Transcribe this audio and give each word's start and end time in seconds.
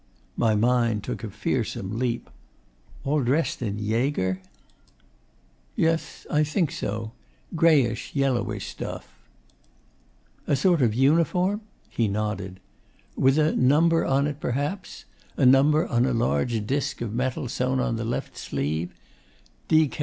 My 0.35 0.55
mind 0.55 1.03
took 1.03 1.23
a 1.23 1.29
fearsome 1.29 1.99
leap. 1.99 2.27
'All 3.03 3.21
dressed 3.23 3.61
in 3.61 3.77
Jaeger?' 3.77 4.41
'Yes. 5.75 6.25
I 6.27 6.43
think 6.43 6.71
so. 6.71 7.11
Greyish 7.55 8.15
yellowish 8.15 8.65
stuff.' 8.67 9.13
'A 10.47 10.55
sort 10.55 10.81
of 10.81 10.95
uniform?' 10.95 11.61
He 11.87 12.07
nodded. 12.07 12.59
'With 13.15 13.37
a 13.37 13.55
number 13.55 14.03
on 14.03 14.25
it, 14.25 14.39
perhaps? 14.39 15.05
a 15.37 15.45
number 15.45 15.85
on 15.85 16.07
a 16.07 16.13
large 16.13 16.65
disc 16.65 17.01
of 17.01 17.13
metal 17.13 17.47
sewn 17.47 17.79
on 17.79 17.93
to 17.95 18.03
the 18.03 18.09
left 18.09 18.35
sleeve? 18.35 18.89